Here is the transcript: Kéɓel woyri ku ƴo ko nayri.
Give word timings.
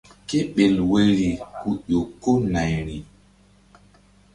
Kéɓel 0.27 0.75
woyri 0.89 1.29
ku 1.59 1.69
ƴo 1.89 1.99
ko 2.21 2.31
nayri. 2.51 2.97